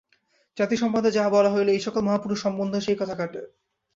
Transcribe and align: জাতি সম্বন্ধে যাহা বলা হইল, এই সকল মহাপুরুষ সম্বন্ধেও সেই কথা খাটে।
জাতি 0.57 0.75
সম্বন্ধে 0.77 1.11
যাহা 1.11 1.29
বলা 1.29 1.49
হইল, 1.51 1.67
এই 1.71 1.81
সকল 1.81 2.01
মহাপুরুষ 2.01 2.39
সম্বন্ধেও 2.41 2.85
সেই 2.87 2.97
কথা 2.97 3.15
খাটে। 3.15 3.41